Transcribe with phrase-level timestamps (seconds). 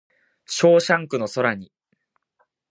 [0.47, 1.71] ショーシャンクの空に